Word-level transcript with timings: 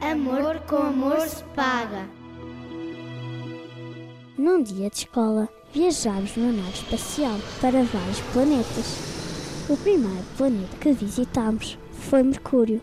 Amor 0.00 0.60
com 0.60 0.76
amor 0.76 1.20
se 1.20 1.44
paga. 1.54 2.08
Num 4.38 4.62
dia 4.62 4.88
de 4.88 4.96
escola, 4.96 5.46
viajámos 5.74 6.36
numa 6.36 6.52
nave 6.52 6.70
espacial 6.70 7.36
para 7.60 7.82
vários 7.82 8.20
planetas. 8.32 9.66
O 9.68 9.76
primeiro 9.76 10.24
planeta 10.38 10.74
que 10.80 10.92
visitámos 10.92 11.78
foi 11.92 12.22
Mercúrio. 12.22 12.80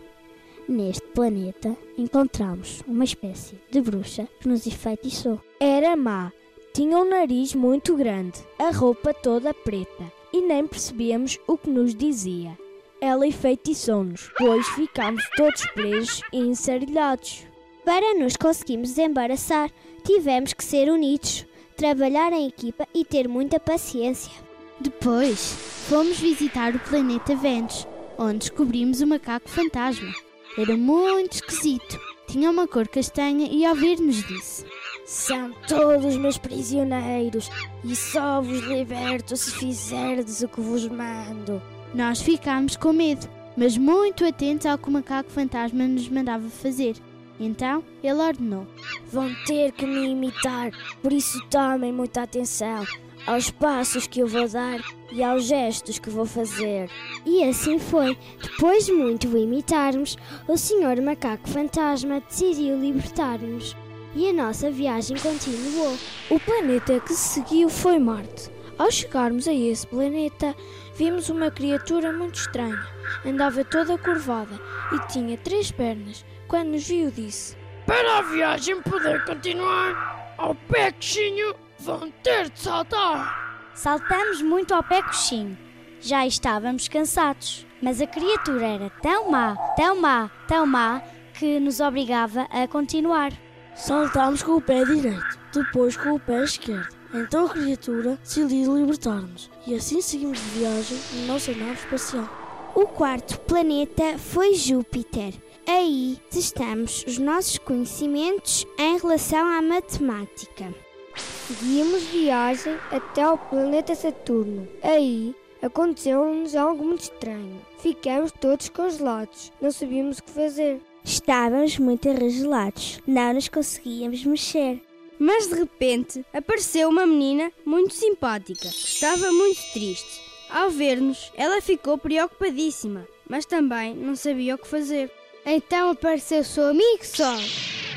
Neste 0.68 1.02
planeta 1.08 1.76
encontramos 1.98 2.84
uma 2.86 3.02
espécie 3.02 3.60
de 3.68 3.80
bruxa 3.80 4.28
que 4.40 4.48
nos 4.48 4.64
enfeitiçou. 4.64 5.40
Era 5.58 5.96
má, 5.96 6.32
tinha 6.72 6.98
um 6.98 7.10
nariz 7.10 7.52
muito 7.52 7.96
grande, 7.96 8.38
a 8.60 8.70
roupa 8.70 9.12
toda 9.12 9.52
preta 9.52 10.12
e 10.32 10.40
nem 10.40 10.68
percebíamos 10.68 11.36
o 11.48 11.58
que 11.58 11.68
nos 11.68 11.96
dizia. 11.96 12.56
Ela 13.00 13.26
enfeitiçou-nos, 13.26 14.30
pois 14.36 14.66
ficámos 14.70 15.22
todos 15.36 15.64
presos 15.68 16.20
e 16.32 16.38
ensarilhados. 16.38 17.46
Para 17.84 18.14
nos 18.14 18.36
conseguirmos 18.36 18.90
desembaraçar, 18.90 19.70
tivemos 20.04 20.52
que 20.52 20.64
ser 20.64 20.90
unidos, 20.90 21.46
trabalhar 21.76 22.32
em 22.32 22.48
equipa 22.48 22.86
e 22.92 23.04
ter 23.04 23.28
muita 23.28 23.60
paciência. 23.60 24.32
Depois, 24.80 25.54
fomos 25.88 26.18
visitar 26.18 26.74
o 26.74 26.80
planeta 26.80 27.36
Vênus, 27.36 27.86
onde 28.18 28.38
descobrimos 28.38 29.00
o 29.00 29.06
macaco 29.06 29.48
fantasma. 29.48 30.12
Era 30.58 30.76
muito 30.76 31.34
esquisito. 31.34 32.00
Tinha 32.26 32.50
uma 32.50 32.66
cor 32.66 32.88
castanha 32.88 33.48
e 33.50 33.64
ao 33.64 33.74
ver-nos 33.74 34.22
disse: 34.26 34.66
São 35.06 35.52
todos 35.66 36.16
meus 36.16 36.36
prisioneiros 36.36 37.48
e 37.84 37.94
só 37.94 38.40
vos 38.40 38.60
liberto 38.60 39.36
se 39.36 39.52
fizerdes 39.52 40.42
o 40.42 40.48
que 40.48 40.60
vos 40.60 40.86
mando. 40.88 41.62
Nós 41.94 42.20
ficámos 42.20 42.76
com 42.76 42.92
medo, 42.92 43.28
mas 43.56 43.76
muito 43.76 44.24
atentos 44.24 44.66
ao 44.66 44.78
que 44.78 44.88
o 44.88 44.92
macaco 44.92 45.30
fantasma 45.30 45.86
nos 45.88 46.08
mandava 46.08 46.48
fazer. 46.48 46.96
Então 47.40 47.82
ele 48.02 48.20
ordenou: 48.20 48.66
Vão 49.10 49.34
ter 49.46 49.72
que 49.72 49.86
me 49.86 50.08
imitar, 50.08 50.70
por 51.02 51.12
isso 51.12 51.40
tomem 51.48 51.92
muita 51.92 52.22
atenção 52.22 52.84
aos 53.28 53.50
passos 53.50 54.06
que 54.06 54.20
eu 54.20 54.26
vou 54.26 54.48
dar 54.48 54.80
e 55.12 55.22
aos 55.22 55.44
gestos 55.44 55.98
que 55.98 56.08
vou 56.08 56.24
fazer. 56.24 56.90
E 57.26 57.44
assim 57.44 57.78
foi. 57.78 58.16
Depois 58.40 58.86
de 58.86 58.92
muito 58.92 59.28
o 59.28 59.36
imitarmos, 59.36 60.16
o 60.46 60.56
senhor 60.56 61.00
macaco 61.02 61.48
fantasma 61.48 62.20
decidiu 62.20 62.78
libertar-nos. 62.78 63.76
E 64.16 64.28
a 64.28 64.32
nossa 64.32 64.70
viagem 64.70 65.16
continuou. 65.18 65.96
O 66.30 66.40
planeta 66.40 66.98
que 67.00 67.12
se 67.12 67.40
seguiu 67.40 67.68
foi 67.68 67.98
Marte. 67.98 68.50
Ao 68.78 68.92
chegarmos 68.92 69.48
a 69.48 69.52
esse 69.52 69.84
planeta, 69.84 70.54
vimos 70.94 71.28
uma 71.28 71.50
criatura 71.50 72.12
muito 72.12 72.36
estranha. 72.36 72.86
Andava 73.26 73.64
toda 73.64 73.98
curvada 73.98 74.60
e 74.92 75.12
tinha 75.12 75.36
três 75.36 75.72
pernas. 75.72 76.24
Quando 76.46 76.68
nos 76.68 76.86
viu, 76.86 77.10
disse: 77.10 77.56
Para 77.84 78.18
a 78.18 78.22
viagem 78.22 78.80
poder 78.82 79.24
continuar, 79.24 80.34
ao 80.38 80.54
pé 80.54 80.92
coxinho 80.92 81.54
vão 81.80 82.08
ter 82.22 82.50
de 82.50 82.60
saltar. 82.60 83.70
Saltamos 83.74 84.40
muito 84.42 84.72
ao 84.72 84.82
pé 84.84 85.02
coxinho. 85.02 85.58
Já 86.00 86.24
estávamos 86.24 86.86
cansados, 86.86 87.66
mas 87.82 88.00
a 88.00 88.06
criatura 88.06 88.64
era 88.64 88.90
tão 89.02 89.28
má, 89.28 89.56
tão 89.74 90.00
má, 90.00 90.30
tão 90.46 90.64
má, 90.64 91.02
que 91.34 91.58
nos 91.58 91.80
obrigava 91.80 92.42
a 92.42 92.68
continuar. 92.68 93.32
Saltámos 93.74 94.42
com 94.42 94.52
o 94.52 94.60
pé 94.60 94.84
direito, 94.84 95.38
depois 95.52 95.96
com 95.96 96.14
o 96.14 96.20
pé 96.20 96.44
esquerdo. 96.44 96.97
Então 97.12 97.46
a 97.46 97.50
criatura 97.50 98.18
decidiu 98.22 98.76
libertar-nos 98.76 99.50
e 99.66 99.74
assim 99.74 100.00
seguimos 100.00 100.38
de 100.38 100.58
viagem 100.58 100.98
na 101.14 101.32
nossa 101.32 101.52
nave 101.52 101.72
espacial. 101.72 102.28
O 102.74 102.86
quarto 102.86 103.38
planeta 103.40 104.18
foi 104.18 104.54
Júpiter. 104.54 105.34
Aí 105.66 106.18
testamos 106.30 107.04
os 107.06 107.18
nossos 107.18 107.58
conhecimentos 107.58 108.66
em 108.78 108.98
relação 108.98 109.46
à 109.46 109.62
matemática. 109.62 110.72
Seguimos 111.16 112.02
viagem 112.04 112.76
até 112.90 113.22
ao 113.22 113.38
planeta 113.38 113.94
Saturno. 113.94 114.68
Aí 114.82 115.34
aconteceu-nos 115.62 116.54
algo 116.54 116.84
muito 116.84 117.02
estranho. 117.02 117.60
Ficamos 117.78 118.32
todos 118.32 118.68
congelados, 118.68 119.50
não 119.60 119.70
sabíamos 119.70 120.18
o 120.18 120.22
que 120.22 120.30
fazer. 120.30 120.80
Estávamos 121.02 121.78
muito 121.78 122.08
arregelados, 122.08 123.00
não 123.06 123.32
nos 123.32 123.48
conseguíamos 123.48 124.24
mexer. 124.24 124.82
Mas 125.18 125.48
de 125.48 125.54
repente 125.54 126.24
apareceu 126.32 126.88
uma 126.88 127.06
menina 127.06 127.52
muito 127.64 127.94
simpática, 127.94 128.68
que 128.68 128.86
estava 128.86 129.32
muito 129.32 129.60
triste. 129.72 130.20
Ao 130.48 130.70
ver-nos, 130.70 131.30
ela 131.34 131.60
ficou 131.60 131.98
preocupadíssima, 131.98 133.06
mas 133.28 133.44
também 133.44 133.94
não 133.94 134.16
sabia 134.16 134.54
o 134.54 134.58
que 134.58 134.66
fazer. 134.66 135.10
Então 135.44 135.90
apareceu 135.90 136.44
seu 136.44 136.68
amigo 136.68 137.04
Sol. 137.04 137.38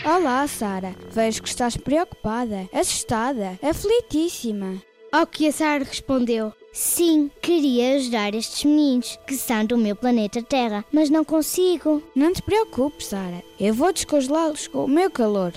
Olá, 0.04 0.48
Sara. 0.48 0.96
Vejo 1.12 1.44
que 1.44 1.50
estás 1.50 1.78
preocupada, 1.78 2.68
assustada, 2.74 3.59
aflitíssima. 3.62 4.82
Ao 5.12 5.28
que 5.28 5.48
a 5.48 5.52
Sara 5.52 5.84
respondeu: 5.84 6.53
Sim, 6.74 7.30
queria 7.42 7.96
ajudar 7.96 8.34
estes 8.34 8.64
meninos 8.64 9.20
que 9.28 9.36
são 9.36 9.66
do 9.66 9.78
meu 9.78 9.96
planeta 9.96 10.42
Terra, 10.42 10.86
mas 10.92 11.09
não 11.09 11.24
consigo. 11.24 12.02
Não 12.16 12.34
te 12.34 12.42
preocupes, 12.42 13.08
Sara. 13.08 13.44
Eu 13.59 13.74
vou 13.74 13.92
descongelá-los 13.92 14.68
com 14.68 14.86
o 14.86 14.90
meu 14.90 15.12
calor. 15.12 15.53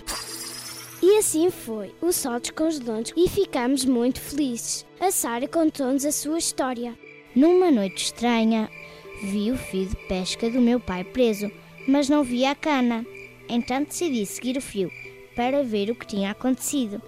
E 1.07 1.19
assim 1.19 1.51
foi. 1.51 1.95
O 2.01 2.11
sol 2.13 2.41
descongelou-nos 2.41 3.13
e 3.15 3.29
ficamos 3.29 3.85
muito 3.85 4.19
felizes. 4.19 4.87
A 4.99 5.11
Sara 5.11 5.47
contou-nos 5.47 6.03
a 6.07 6.11
sua 6.11 6.39
história. 6.39 6.99
Numa 7.37 7.71
noite 7.71 8.05
estranha, 8.05 8.71
vi 9.23 9.51
o 9.51 9.59
fio 9.59 9.85
de 9.85 9.97
pesca 10.09 10.49
do 10.49 10.63
meu 10.63 10.81
pai 10.81 11.05
preso, 11.05 11.53
mas 11.87 12.09
não 12.09 12.25
vi 12.25 12.47
a 12.47 12.55
cana. 12.55 13.05
Então 13.51 13.85
decidi 13.85 14.25
seguir 14.25 14.57
o 14.57 14.63
fio 14.63 14.91
para 15.37 15.63
ver 15.63 15.91
o 15.91 15.95
que 15.95 16.07
tinha 16.07 16.31
acontecido. 16.31 17.03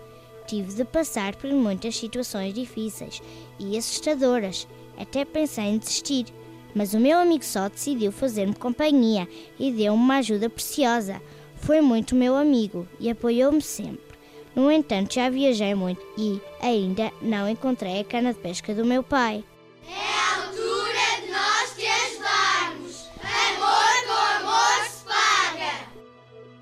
Tive 0.46 0.74
de 0.74 0.84
passar 0.84 1.34
por 1.34 1.50
muitas 1.50 1.96
situações 1.96 2.52
difíceis 2.52 3.22
e 3.58 3.78
assustadoras. 3.78 4.68
Até 4.98 5.24
pensei 5.24 5.64
em 5.64 5.78
desistir, 5.78 6.26
mas 6.74 6.92
o 6.92 7.00
meu 7.00 7.18
amigo 7.18 7.46
só 7.46 7.70
decidiu 7.70 8.12
fazer-me 8.12 8.54
companhia 8.54 9.26
e 9.58 9.72
deu-me 9.72 9.98
uma 9.98 10.18
ajuda 10.18 10.50
preciosa. 10.50 11.18
Foi 11.66 11.80
muito 11.80 12.14
meu 12.14 12.36
amigo 12.36 12.86
e 13.00 13.10
apoiou-me 13.10 13.60
sempre. 13.60 14.16
No 14.54 14.70
entanto, 14.70 15.14
já 15.14 15.28
viajei 15.28 15.74
muito 15.74 16.00
e 16.16 16.40
ainda 16.60 17.10
não 17.20 17.48
encontrei 17.48 17.98
a 17.98 18.04
cana 18.04 18.32
de 18.32 18.38
pesca 18.38 18.72
do 18.72 18.84
meu 18.84 19.02
pai. 19.02 19.42
É 19.84 19.92
a 19.92 20.46
altura 20.46 21.24
de 21.24 21.32
nós 21.32 21.74
te 21.74 21.84
ajudarmos. 21.84 23.08
Amor 23.20 24.06
com 24.06 24.46
amor 24.46 24.84
se 24.88 25.04
paga. 25.06 25.88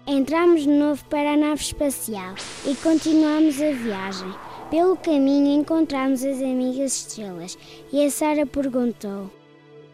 Entramos 0.06 0.62
de 0.62 0.70
novo 0.70 1.04
para 1.10 1.34
a 1.34 1.36
nave 1.36 1.60
espacial 1.60 2.34
e 2.64 2.74
continuamos 2.76 3.60
a 3.60 3.72
viagem. 3.72 4.34
Pelo 4.70 4.96
caminho 4.96 5.60
encontramos 5.60 6.24
as 6.24 6.38
amigas 6.40 6.96
estrelas 6.96 7.58
e 7.92 8.02
a 8.02 8.10
Sara 8.10 8.46
perguntou: 8.46 9.30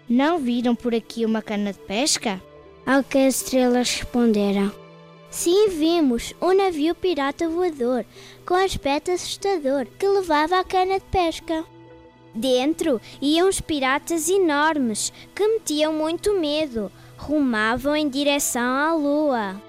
Não 0.09 0.39
viram 0.39 0.77
por 0.77 0.95
aqui 0.95 1.25
uma 1.25 1.43
cana 1.43 1.73
de 1.73 1.81
pesca? 1.81 2.41
Ao 2.87 3.03
que 3.03 3.19
as 3.19 3.43
estrelas 3.43 3.91
responderam: 3.93 4.80
Sim, 5.31 5.69
vimos 5.69 6.35
um 6.43 6.53
navio 6.53 6.93
pirata 6.93 7.49
voador 7.49 8.05
com 8.45 8.55
aspecto 8.55 9.13
assustador 9.13 9.87
que 9.97 10.07
levava 10.07 10.59
a 10.59 10.65
cana 10.65 10.99
de 10.99 11.05
pesca. 11.07 11.65
Dentro 12.35 13.01
iam 13.23 13.49
os 13.49 13.61
piratas 13.61 14.29
enormes 14.29 15.13
que 15.35 15.47
metiam 15.47 15.93
muito 15.93 16.39
medo, 16.39 16.91
rumavam 17.17 17.95
em 17.95 18.09
direção 18.09 18.63
à 18.63 18.93
lua. 18.93 19.63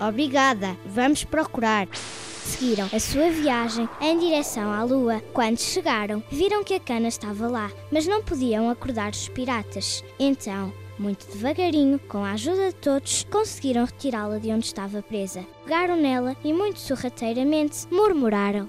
Obrigada, 0.00 0.76
vamos 0.86 1.24
procurar. 1.24 1.88
Seguiram 1.92 2.88
a 2.92 3.00
sua 3.00 3.30
viagem 3.30 3.88
em 4.00 4.18
direção 4.18 4.72
à 4.72 4.84
lua. 4.84 5.20
Quando 5.32 5.58
chegaram, 5.58 6.22
viram 6.30 6.62
que 6.62 6.74
a 6.74 6.80
cana 6.80 7.08
estava 7.08 7.48
lá, 7.48 7.70
mas 7.90 8.06
não 8.06 8.22
podiam 8.22 8.70
acordar 8.70 9.10
os 9.10 9.28
piratas. 9.28 10.02
Então, 10.18 10.72
muito 10.98 11.26
devagarinho, 11.30 11.98
com 11.98 12.24
a 12.24 12.32
ajuda 12.32 12.68
de 12.68 12.74
todos, 12.74 13.24
conseguiram 13.30 13.84
retirá-la 13.84 14.38
de 14.38 14.50
onde 14.50 14.66
estava 14.66 15.02
presa. 15.02 15.44
Pegaram 15.64 15.96
nela 15.96 16.36
e, 16.44 16.52
muito 16.52 16.80
sorrateiramente, 16.80 17.86
murmuraram: 17.90 18.68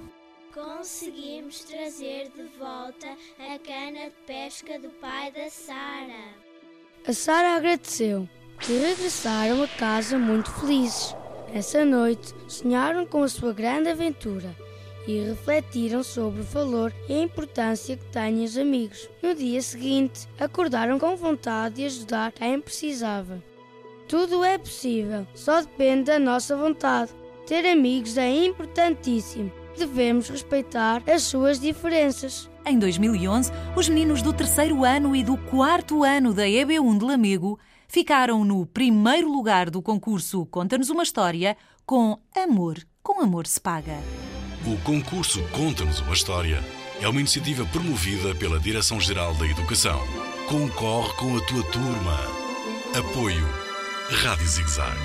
Conseguimos 0.54 1.64
trazer 1.64 2.32
de 2.36 2.44
volta 2.58 3.08
a 3.40 3.60
cana 3.60 4.06
de 4.06 4.16
pesca 4.26 4.80
do 4.80 4.90
pai 5.02 5.32
da 5.32 5.50
Sara. 5.50 6.36
A 7.08 7.14
Sara 7.14 7.56
agradeceu 7.56 8.28
e 8.68 8.74
regressaram 8.74 9.64
a 9.64 9.68
casa 9.68 10.18
muito 10.18 10.52
felizes. 10.52 11.16
Essa 11.54 11.84
noite 11.84 12.34
sonharam 12.48 13.06
com 13.06 13.24
a 13.24 13.28
sua 13.28 13.54
grande 13.54 13.90
aventura 13.90 14.56
e 15.08 15.20
refletiram 15.20 16.04
sobre 16.04 16.42
o 16.42 16.46
valor 16.46 16.94
e 17.08 17.14
a 17.14 17.24
importância 17.24 17.98
que 17.98 18.06
têm 18.06 18.44
os 18.44 18.58
amigos. 18.58 19.10
No 19.22 19.34
dia 19.34 19.62
seguinte, 19.62 20.28
acordaram 20.40 21.00
com 21.00 21.16
vontade 21.16 21.76
de 21.76 21.86
ajudar 21.86 22.32
quem 22.32 22.60
precisava. 22.60 23.44
Tudo 24.08 24.44
é 24.44 24.58
possível, 24.58 25.28
só 25.36 25.62
depende 25.62 26.06
da 26.06 26.20
nossa 26.20 26.56
vontade. 26.56 27.12
Ter 27.46 27.66
amigos 27.66 28.18
é 28.18 28.30
importantíssimo. 28.46 29.52
Devemos 29.78 30.30
respeitar 30.30 31.02
as 31.08 31.24
suas 31.24 31.60
diferenças. 31.60 32.50
Em 32.66 32.78
2011, 32.78 33.52
os 33.76 33.88
meninos 33.88 34.22
do 34.22 34.34
terceiro 34.34 34.84
ano 34.84 35.16
e 35.16 35.24
do 35.24 35.38
quarto 35.38 36.04
ano 36.04 36.34
da 36.34 36.44
EB1 36.44 36.98
de 36.98 37.06
Lamego 37.06 37.60
ficaram 37.88 38.46
no 38.46 38.66
primeiro 38.66 39.32
lugar 39.32 39.70
do 39.70 39.82
concurso 39.82 40.46
Conta-nos 40.46 40.90
uma 40.90 41.04
História 41.04 41.58
com 41.86 42.20
Amor, 42.36 42.78
com 43.02 43.22
Amor 43.22 43.48
se 43.48 43.60
Paga. 43.60 43.98
O 44.66 44.78
concurso 44.80 45.42
Conta-nos 45.50 46.02
uma 46.02 46.14
História 46.14 46.64
é 47.02 47.08
uma 47.08 47.20
iniciativa 47.20 47.66
promovida 47.66 48.36
pela 48.36 48.60
Direção-Geral 48.60 49.34
da 49.36 49.46
Educação. 49.46 50.00
Concorre 50.48 51.14
com 51.14 51.38
a 51.38 51.42
tua 51.42 51.64
turma. 51.72 52.20
Apoio 52.94 53.48
Rádio 54.10 54.48
Zigzag. 54.48 54.98